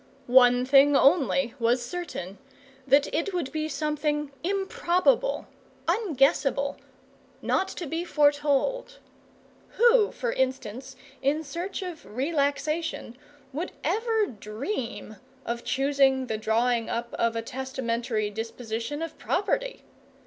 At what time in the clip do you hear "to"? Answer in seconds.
7.67-7.85